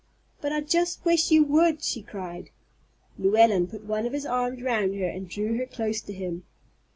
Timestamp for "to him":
6.01-6.43